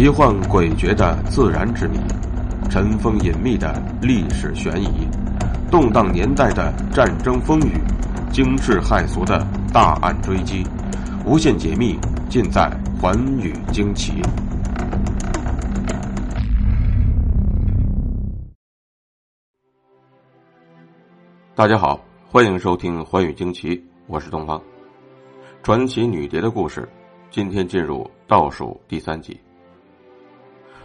[0.00, 1.98] 奇幻诡谲的自然之谜，
[2.70, 5.06] 尘封隐秘的历史悬疑，
[5.70, 7.74] 动荡年代的战争风雨，
[8.32, 10.66] 惊世骇俗的大案追击，
[11.26, 11.98] 无限解密
[12.30, 12.62] 尽在
[12.98, 14.22] 《寰宇惊奇》。
[21.54, 23.76] 大家好，欢迎收听《寰宇惊奇》，
[24.06, 24.58] 我是东方。
[25.62, 26.88] 传奇女蝶的故事，
[27.30, 29.38] 今天进入倒数第三集。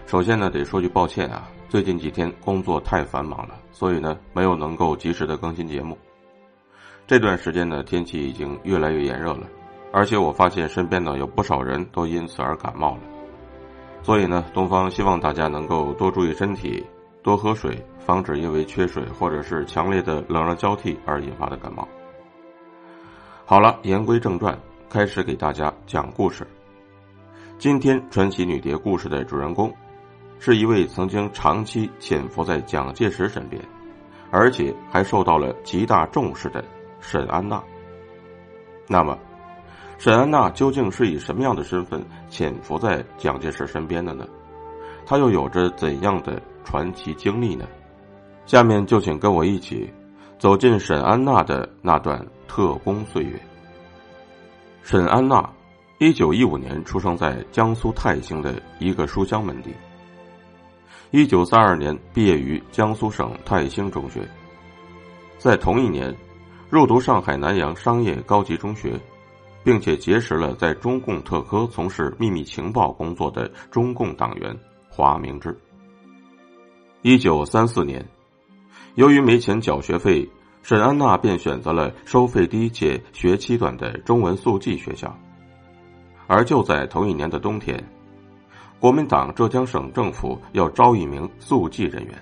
[0.06, 5.98] 首先呢，得说句抱歉啊，最近几天工作太繁忙了，所以呢，没有能够及时的更新节目。
[7.08, 9.48] 这段时间呢，天气已经越来越炎热了，
[9.92, 13.02] 而且我发现身边呢有不少人都因此而感冒了，
[14.04, 16.86] 所以呢，东方希望大家能够多注意身体，
[17.24, 21.88] 多喝水，防止因为缺水或者是强烈的冷热交替而引发的感冒。
[23.44, 24.56] 好了，言归正传，
[24.88, 26.46] 开始给大家讲故事。
[27.58, 29.74] 今天传奇女蝶故事的主人公，
[30.40, 33.62] 是一位曾经长期潜伏在蒋介石身边，
[34.32, 36.64] 而且还受到了极大重视的
[37.00, 37.62] 沈安娜。
[38.88, 39.18] 那么，
[39.98, 44.28] 沈安娜究竟是以什么样的身份潜伏在蒋介石身边的呢？
[45.06, 47.68] 她又有着怎样的传奇经历呢？
[48.46, 49.92] 下面就请跟我一起
[50.38, 52.26] 走进沈安娜的那段。
[52.48, 53.38] 特工岁月。
[54.82, 55.50] 沈安娜，
[56.00, 59.74] 一九一五年出生在江苏泰兴的一个书香门第。
[61.16, 64.30] 一九三二年毕业于江苏省泰兴中学，
[65.38, 66.14] 在同一年
[66.70, 69.00] 入读上海南洋商业高级中学，
[69.64, 74.54] 并且结识了在中共特科从事秘密情报工作的中共党员
[74.90, 75.58] 华明志。
[77.02, 78.06] 一九三四年，
[78.96, 80.30] 由于没钱缴学费。
[80.64, 85.18] 沈安娜便选择了收费低且学期短的中文速记学校，
[86.28, 87.82] 而就在同一年的冬天，
[88.80, 92.14] 国民党浙江省政府要招一名速记人员，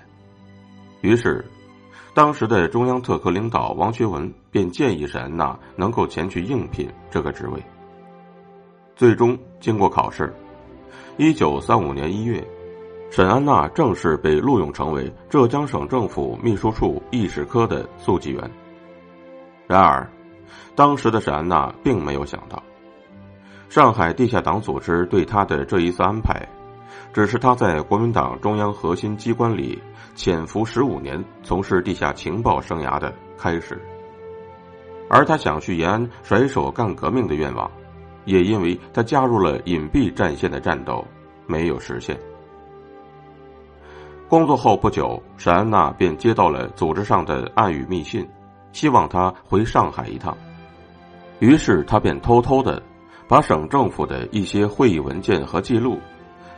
[1.02, 1.44] 于是，
[2.14, 7.62] 当时的中央特科领导王学文便建议沈安娜能够前去应聘这个职位。
[8.96, 10.32] 最终经过考试，
[11.18, 12.42] 一九三五年一月。
[13.10, 18.50] 沈安娜正式被录用成为浙江省政府秘书处议事科的速记员。
[19.68, 20.10] 然而，
[20.74, 22.60] 当时的沈安娜并没有想到，
[23.68, 26.46] 上海地下党组织对他的这一次安排，
[27.12, 29.82] 只是他在国民党中央核心机关里
[30.14, 33.80] 潜伏十五年、从事地下情报生涯的开始。
[35.10, 37.70] 而他想去延安甩手干革命的愿望，
[38.24, 41.04] 也因为他加入了隐蔽战线的战斗，
[41.46, 42.18] 没有实现。
[44.28, 48.26] 工作后不久，沈安娜便接到了组织上的暗语密信，
[48.72, 50.36] 希望他回上海一趟。
[51.40, 52.82] 于是，他便偷偷的
[53.26, 55.98] 把省政府的一些会议文件和记录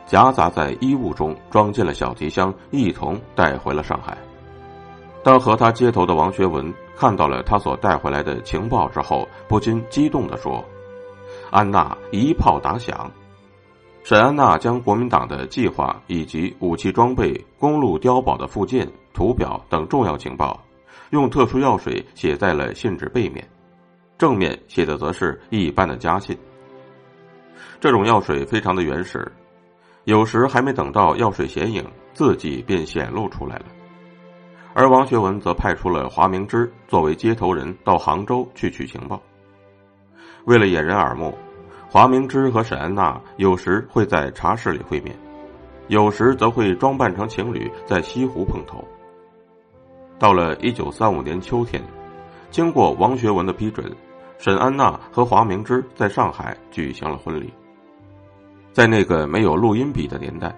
[0.06, 4.16] 夹杂在衣物中，装进了小提箱，一同带回了上海。
[5.22, 10.64] 当和他接头的王学文看到了他所带回来的情报之后，不禁激动的说
[11.50, 13.10] ：“安娜一炮打响。”
[14.04, 20.62] 沈安娜将国民党的计划以及武器装备、公路碉堡的附件、图表等重要情报，
[21.10, 23.44] 用特殊药水写在了信纸背面，
[24.16, 26.38] 正面写的则是一般的家信。
[27.80, 29.30] 这种药水非常的原始，
[30.04, 33.66] 有时还没等到药水显影，字迹便显露出来了。
[34.74, 39.22] 而王学文则派出了华明之作为接头人到杭州去取情报，
[40.44, 41.36] 为了掩人耳目。
[41.88, 45.16] 华明之和沈安娜有时会在茶室里会面，
[45.88, 48.84] 有时则会装扮成情侣在西湖碰头。
[50.18, 51.82] 到了一九三五年秋天，
[52.50, 53.90] 经过王学文的批准，
[54.38, 57.52] 沈安娜和华明之在上海举行了婚礼。
[58.72, 60.54] 在那个没有录音笔的年代，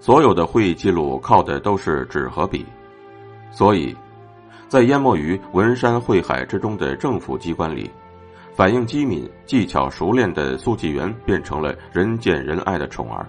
[0.00, 2.64] 所有的会议记录靠的都是纸和笔，
[3.50, 3.94] 所以，
[4.68, 7.90] 在淹没于文山会海之中的政府机关里。
[8.54, 13.26] 反应机敏、技巧熟练的速记员变成了人见人爱的宠儿。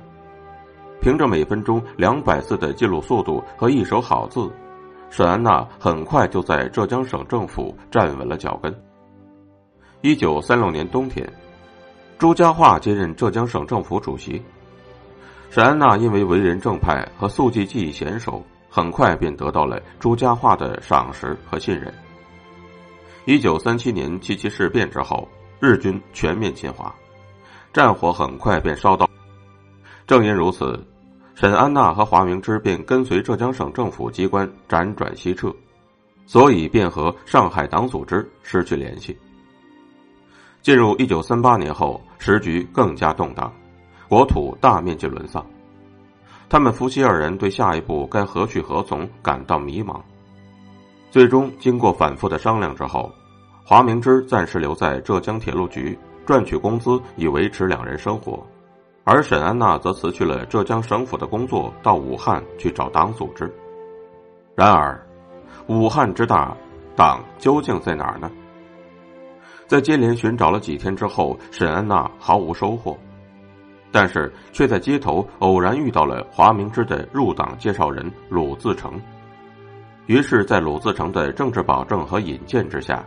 [1.01, 4.51] 凭着每分钟两百字的记录速度和一手好字，
[5.09, 8.73] 沈安娜很快就在浙江省政府站稳了脚跟。
[10.05, 11.25] 一九三六年冬天，
[12.19, 14.43] 朱家骅接任浙江省政府主席。
[15.49, 21.93] 沈安娜因为为人正派和速记技艺娴熟，很快便得到了朱家骅的赏识和信任。
[23.23, 25.25] 一九三七年七七事变之后，
[25.61, 26.93] 日军全面侵华，
[27.71, 29.09] 战火很快便烧到。
[30.05, 30.85] 正因如此，
[31.33, 35.49] 沈安娜和华明之便跟随浙江省政府机关辗转西撤，
[36.25, 39.17] 所以便和上海党组织失去联系。
[40.63, 43.51] 进入一九三八年后，时局更加动荡，
[44.07, 45.45] 国土大面积沦丧，
[46.47, 49.99] 他们夫妻二人对下一步该何去何从感到迷茫。
[51.11, 53.11] 最终，经过反复的商量之后，
[53.65, 58.41] 华明之暂时留在浙江铁路局赚取工资，以维持两人生活；
[59.03, 63.53] 而沈安娜则辞去了浙江省府的工作，到武汉去找党组织。
[64.55, 64.97] 然而，
[65.67, 66.55] 武汉之大，
[66.95, 68.31] 党究竟在哪儿呢？
[69.67, 72.97] 在接连寻找了几天之后，沈安娜毫无收获，
[73.91, 78.99] 但是却在街头偶然遇到了华明之的入党介绍人鲁自成。
[80.05, 83.03] 于是，在鲁自成的政治保证和引荐之下，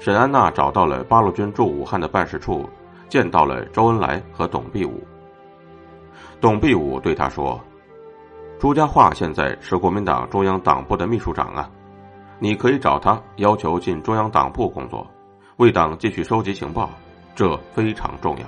[0.00, 2.68] 沈安娜找到了八路军驻武汉的办事处，
[3.08, 5.00] 见到了周恩来和董必武。
[6.40, 7.60] 董必武对他说
[8.58, 11.70] ：“朱家骅现在是国民党中央党部的秘书长啊，
[12.40, 15.06] 你可以找他要求进中央党部工作，
[15.56, 16.90] 为党继续收集情报，
[17.34, 18.46] 这非常重要。”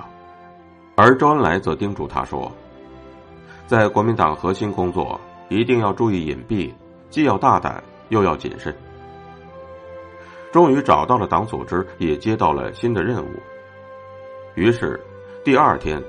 [0.95, 2.51] 而周恩来则叮嘱他说
[3.67, 5.19] ：“在国民党核心工作，
[5.49, 6.73] 一定要注意隐蔽。”
[7.09, 8.75] 既要大胆，又要谨慎。
[10.51, 13.29] 终于找到了党组织，也接到了新的任务。
[14.55, 14.99] 于是，
[15.43, 16.03] 第二天，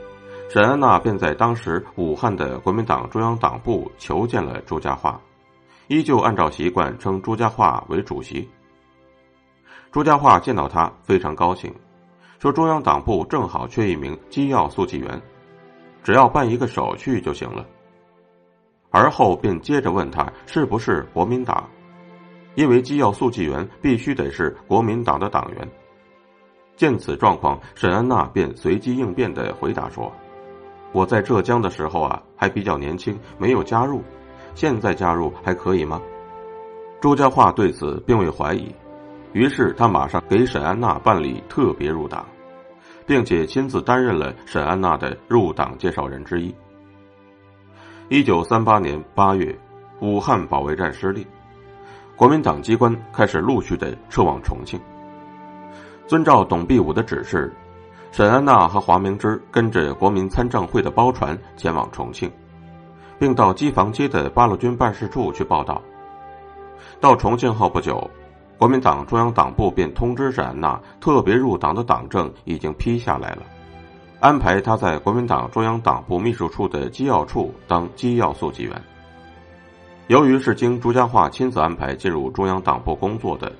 [0.48, 5.14] 沈安娜便在当时武汉的国民党中央党部求见了朱家骅，
[5.86, 8.48] 依旧按照习惯称朱家骅为主席。
[9.96, 11.72] 朱家骅见到他非常高兴，
[12.38, 15.18] 说中央党部正好缺一名机要速记员，
[16.02, 17.64] 只要办一个手续就行了。
[18.90, 21.66] 而后便接着问他是不是国民党，
[22.56, 25.66] 因为机要速记员必须得是国民党的党员。
[26.76, 30.12] 见此状况，沈安娜便随机应变的回答说
[30.92, 34.02] ：“我在浙江的时候啊，还比较年轻，没有加入，
[34.54, 36.02] 现在加入还可以吗？”
[37.00, 38.70] 朱家骅对此并未怀疑，
[39.32, 42.24] 于是他马上给沈安娜办理特别入党，
[43.06, 46.54] 并且亲自担任了沈安娜的入党介绍人之一。
[48.08, 49.56] 一九三八年八月，
[50.00, 51.26] 武汉保卫战失利，
[52.16, 54.80] 国民党机关开始陆续的撤往重庆。
[56.06, 57.52] 遵照董必武的指示，
[58.12, 62.30] 沈安娜和华明之跟着国民参政会的包船前往重庆，
[63.18, 65.82] 并到机房街的八路军办事处去报道。
[67.00, 68.08] 到重庆后不久，
[68.58, 73.42] 国民党中央党部便通知沈安娜，特别入党的党证已经批下来了。
[74.18, 78.82] 安排他在国民党中央党部秘书处的机要处当机要速记员。
[80.08, 83.52] 由于是经朱家骅亲自安排进入中央党部工作的，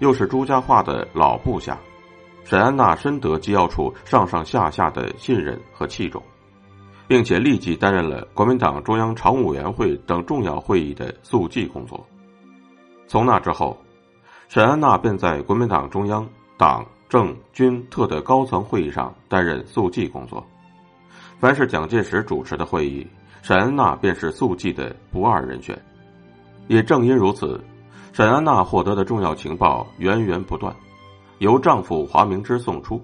[0.00, 1.78] 又是朱家骅的老部下，
[2.44, 6.22] 沈安娜深得机要处上上下下的信任和器重，
[7.08, 12.04] 并且立即担任了国民党中央常务委员会等重要会议的速记工作。
[13.06, 13.76] 从那之后，
[14.48, 16.86] 沈安娜便在国民党中央党。
[17.06, 20.44] 政军特的高层会议上担任速记工作，
[21.38, 23.06] 凡是蒋介石主持的会议，
[23.40, 25.80] 沈安娜便是速记的不二人选。
[26.66, 27.62] 也正因如此，
[28.12, 30.74] 沈安娜获得的重要情报源源不断，
[31.38, 33.00] 由丈夫华明之送出，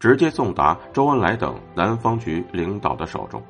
[0.00, 3.40] 直接送达周恩来等南方局领导的手中。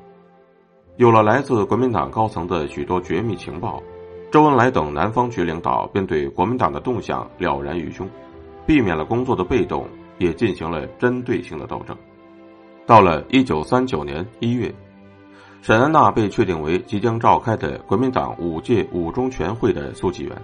[0.97, 3.81] 有了来自国民党高层的许多绝密情报，
[4.35, 8.05] 周恩来等南方局领导便对国民党的动向了然于胸。
[8.65, 9.87] 避免了工作的被动，
[10.17, 11.95] 也进行了针对性的斗争。
[12.85, 14.69] 到了一九三九年一月，
[15.61, 20.35] 沈安娜被确定为即将召开的国民党五届五中全会的速记员，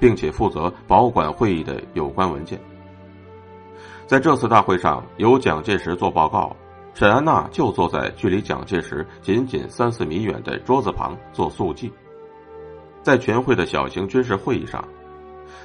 [0.00, 2.58] 并且负责保管会议的有关文件。
[4.06, 6.56] 在这次大会上，由蒋介石做报告，
[6.94, 11.92] 沈安娜就坐在距离蒋介石仅仅三四米远的桌子旁做速记。
[13.02, 14.82] 在全会的小型军事会议上，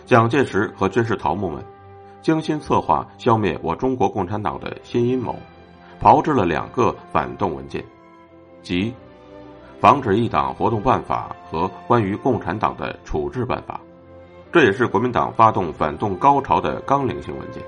[0.05, 1.63] 蒋介石和军事头目们。
[2.21, 5.35] 精心策划消灭我中国共产党的新阴谋，
[5.99, 7.83] 炮制了两个反动文件，
[8.61, 8.91] 即
[9.81, 13.75] 《防止一党活动办法》和《关于共产党的处置办法》，
[14.53, 17.61] 这也是国民党发动反动高潮的纲领性文件。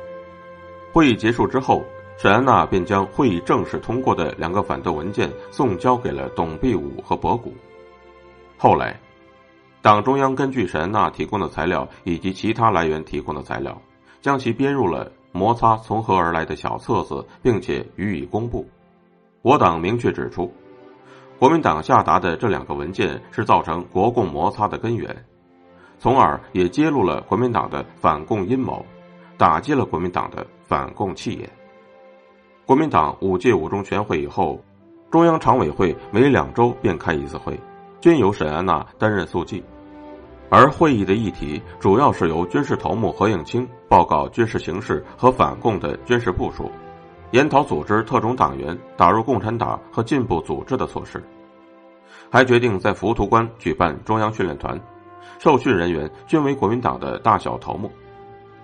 [0.93, 1.83] 会议结束之后，
[2.17, 7.53] 沈安娜便将会议正式通过的两个反动文件送交给了董必武和博古。
[8.57, 8.97] 后来，
[9.85, 13.79] 党中央根据沈安娜提供的材料以及其他来源提供的材料。
[14.19, 18.67] 将其编入了摩擦从何而来的小册子，并且予以公布。
[19.43, 20.51] 我党明确指出，
[21.37, 25.15] 国民党下达的这两个文件是造成国共摩擦的根源，
[25.99, 28.83] 从而也揭露了国民党的反共阴谋，
[29.37, 31.47] 打击了国民党的反共气焰。
[32.65, 34.59] 国民党五届五中全会以后，
[35.11, 37.59] 中央常委会每两周便开一次会，
[38.01, 39.63] 均由沈安娜担任速记。
[40.49, 46.71] 而会议的议题主要是由军事头目何应钦报告军事形势和反共的军事部署，
[47.31, 51.21] 研讨组织特种党员打入共产党和进步组织的措施，
[52.29, 54.79] 还决定在浮屠关举办中央训练团，
[55.39, 57.91] 受训人员均为国民党的大小头目，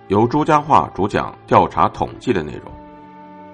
[0.08, 2.72] 由朱家骅主讲调查统计的内容。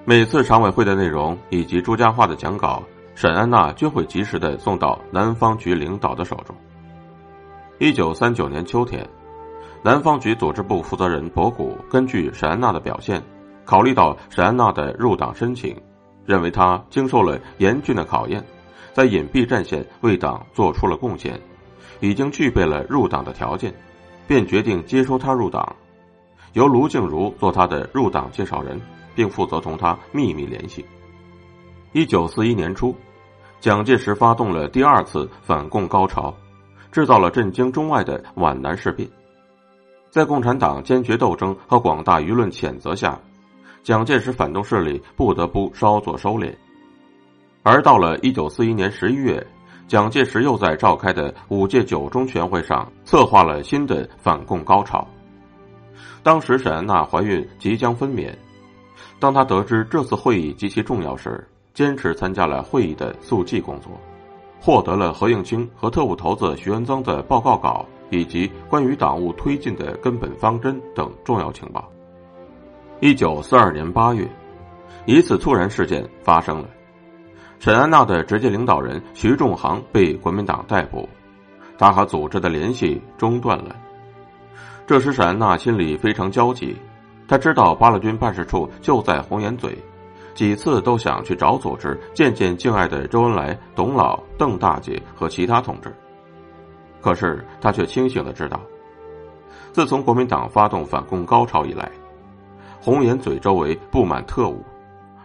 [0.04, 2.82] 每次常委会的内容以及朱家骅的讲稿，
[3.14, 6.54] 沈安娜均会及时的送到南方局领导的手中。
[7.80, 9.08] 一九三九年秋天，
[9.84, 13.22] 南方局组织部负责人博古根据沈安娜的表现，
[13.64, 15.80] 考虑到沈安娜的入党申请，
[16.26, 18.44] 认为她经受了严峻的考验。
[18.92, 21.40] 在隐蔽战线为党做出了贡献，
[22.00, 23.72] 已经具备了入党的条件，
[24.26, 25.76] 便决定接收他入党，
[26.54, 28.80] 由卢静茹做他的入党介绍人，
[29.14, 30.84] 并负责同他秘密联系。
[31.92, 32.92] 一九四一年初，
[33.60, 36.34] 蒋介石发动了第二次反共高潮，
[36.90, 39.08] 制造了震惊中外的皖南事变。
[40.10, 43.18] 在共产党坚决斗争和广大舆论谴责下，
[43.82, 46.54] 蒋介石反动势力不得不稍作收敛。
[47.62, 49.46] 而到了一九四一年十一月，
[49.86, 55.06] 蒋介石又在召开的五届九中全会上策划了新的反共高潮。
[56.22, 58.34] 当时沈安娜怀孕即将分娩，
[59.20, 63.92] 当她得知这次会议极其重要时，坚持参加了会议的速记工作，
[64.60, 71.88] 获得了何应钦和特务头子徐恩曾的报告稿以及关于党务推进的根本方针等重要情报。
[73.00, 74.28] 一九四二年八月，
[75.06, 76.68] 一次突然事件发生了。
[77.60, 81.08] 沈安娜的直接领导人徐仲航被国民党逮捕，
[81.76, 83.76] 他和组织的联系中断了。
[84.86, 86.76] 这时，沈安娜心里非常焦急，
[87.26, 89.76] 她知道八路军办事处就在红岩嘴，
[90.38, 95.92] 几次都想去找组织见见敬爱的周恩来、董老、邓大姐和其他同志。
[97.00, 98.60] 可是他却清醒的知道，
[99.72, 101.90] 自从国民党发动反共高潮以来，
[102.80, 104.62] 红岩嘴周围布满特务，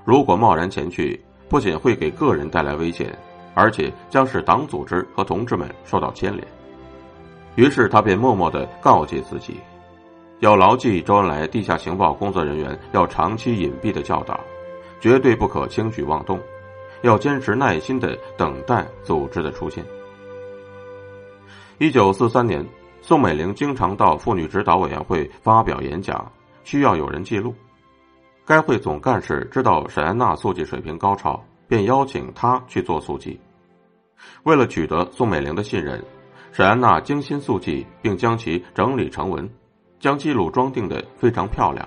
[0.04, 1.24] 如果贸然前去。
[1.48, 3.16] 不仅会给个人带来危险，
[3.54, 6.44] 而且将使党组织和同志们受到牵连。
[7.54, 9.60] 于是他便默默的告诫自己，
[10.40, 14.40] 要牢记周恩来地下情报工作人员要长期隐蔽的教导，
[15.04, 16.40] 绝对不可轻举妄动，
[17.02, 19.84] 要坚持耐心的等待组织的出现。
[21.78, 22.66] 一九四三年，
[23.02, 26.32] 宋美龄经常到妇女指导委员会发表演讲，
[26.64, 27.54] 需要有人记录。
[28.46, 33.38] 该会总干事知道沈安娜速记水平高超，便邀请她去做速记。
[34.44, 36.02] 为了取得宋美龄的信任，
[36.54, 39.50] 沈安娜精心速记，并将其整理成文，
[40.00, 41.86] 将记录装订的非常漂亮。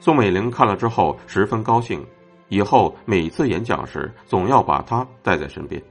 [0.00, 2.04] 宋美龄看了之后十分高兴，
[2.48, 5.82] 以后每次演讲时总要把他带在身边。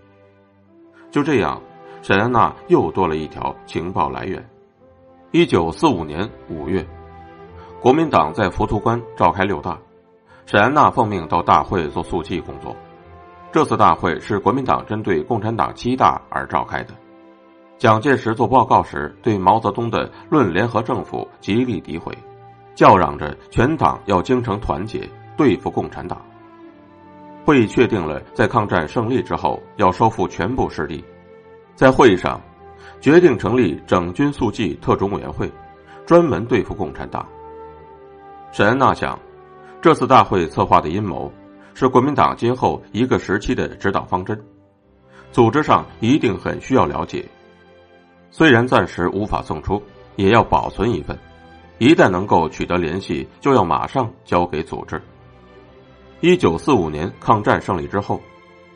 [1.11, 1.61] 就这样，
[2.01, 4.43] 沈安娜又多了一条情报来源。
[5.31, 6.85] 一九四五年五月。
[7.81, 9.77] 国民党在浮屠关召开六大，
[10.45, 12.75] 沈安娜奉命到大会做速记工作。
[13.51, 16.93] 这次大会是国民党针对共产党七大而召开的。
[17.77, 22.17] 蒋介石做报告时，对毛泽东的《论联合政府》极力诋毁，
[22.73, 26.21] 叫嚷着全党要精诚团结，对付共产党。
[27.45, 31.03] 会议确定了，在抗战胜利之后要收复全部失地。
[31.75, 32.39] 在会议上，
[33.01, 35.51] 决定成立整军速记特种委员会，
[36.05, 37.27] 专门对付共产党。
[38.51, 39.19] 沈安娜想，
[39.81, 41.29] 这次大会策划的阴谋，
[41.73, 44.41] 是国民党今后一个时期的指导方针，
[45.31, 47.25] 组织上一定很需要了解。
[48.31, 49.83] 虽然暂时无法送出，
[50.15, 51.17] 也要保存一份，
[51.77, 55.01] 一旦能够取得联系，就要马上交给组织。
[56.23, 58.17] 一九四五年抗战胜利之后，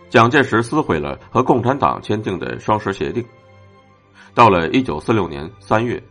[0.10, 3.24] 蒋介石撕毁了和共产党签订的双十协定。
[4.34, 6.04] 到了一九四六年三月。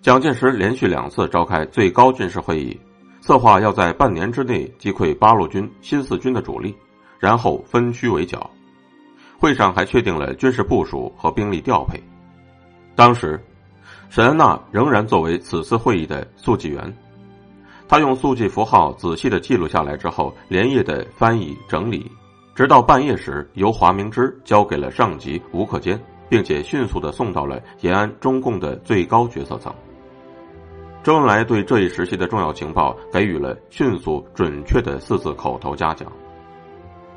[0.00, 2.76] 蒋介石连续两次召开最高军事会议，
[3.20, 6.74] 策划要在半年之内击溃八路军新四军的主力，
[7.20, 8.50] 然后分区围剿。
[9.38, 12.02] 会上还确定了军事部署和兵力调配。
[12.96, 13.40] 当时，
[14.10, 16.92] 沈安娜仍然作为此次会议的速记员，
[17.92, 22.10] 他用速记符号仔细的记录下来之后，连夜的翻译整理，
[22.54, 29.70] 直到半夜时，由华明之交给了上级吴克坚，并且迅速的送到了延安中共的最高决策层。
[31.02, 36.10] 周恩来对这一时期的重要情报给予了迅速准确的四字口头嘉奖。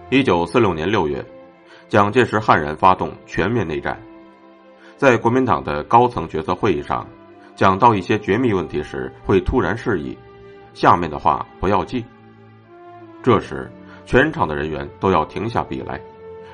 [0.09, 1.25] 一九四六年六月，
[1.87, 3.97] 蒋介石悍然发动全面内战，
[4.97, 7.07] 在国民党的高层决策会议上，
[7.55, 10.17] 讲到一些绝密问题时会突然示意，
[10.75, 12.05] 下面的话不要记。
[13.23, 13.71] 这时，
[14.05, 15.99] 全场的人员都要停下笔来，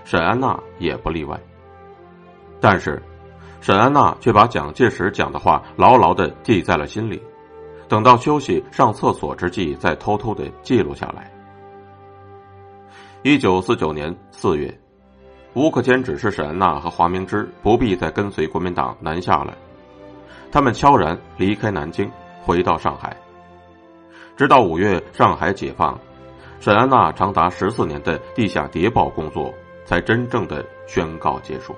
[0.05, 1.37] 沈安娜也不例外。
[2.61, 3.01] 但是。
[3.63, 7.21] 沈安娜却把蒋介石讲的话牢牢的记在了心里，
[7.87, 11.31] 等到休息上厕所之际，再偷偷的记录下来。
[13.21, 14.75] 一九四九年四月，
[15.53, 19.55] 吴克坚指示沈安娜和华明之不必再跟随国民党南下了，
[20.51, 22.11] 他们悄然离开南京，
[22.41, 23.15] 回到上海。
[24.41, 25.99] 直到五月上海解放，
[26.59, 29.53] 沈安娜长达十四年的地下谍报工作
[29.85, 31.75] 才真正的宣告结束。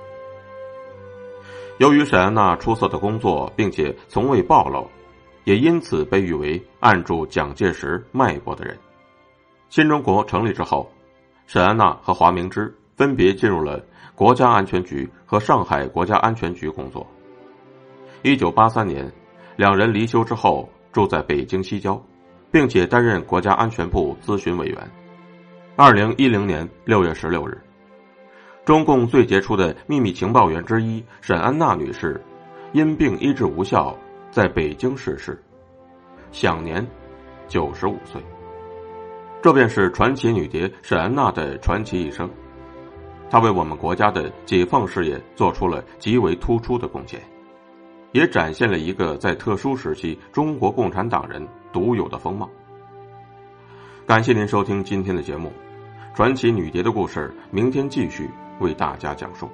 [1.76, 4.90] 由于沈安娜出色的工作，并且从未暴露，
[5.44, 8.74] 也因此被誉为按住蒋介石脉搏的人。
[9.68, 10.90] 新中国成立之后，
[11.46, 12.74] 沈安娜和华明之。
[12.96, 17.06] 分别进入了国家安全局和上海国家安全局工作。
[18.22, 19.12] 一九八三年，
[19.54, 22.02] 两人离休之后住在北京西郊，
[22.54, 24.78] 并且担任国家安全部咨询委员。
[25.74, 27.60] 二零一零年六月十六日，
[28.64, 32.22] 中共最杰出的秘密情报员之一沈安娜女士
[32.72, 33.92] 因病医治无效，
[34.30, 35.36] 在北京逝世，
[36.30, 36.86] 享年
[37.48, 38.22] 九十五岁。
[39.42, 42.30] 这便是传奇女谍沈安娜的传奇一生。
[43.28, 47.20] 她为我们国家的解放事业做出了极为突出的贡献，
[48.12, 51.44] 也展现了一个在特殊时期中国共产党人
[51.74, 52.48] 独有的风貌。
[54.06, 55.52] 感谢您收听今天的节目，
[56.16, 59.50] 《传奇女蝶的故事》，明天继续为大家讲述。